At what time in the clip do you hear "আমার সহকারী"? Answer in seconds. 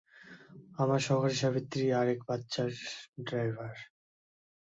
0.77-1.35